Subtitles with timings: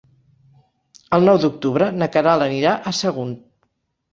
[1.17, 3.37] El nou d'octubre na Queralt anirà a Sagunt.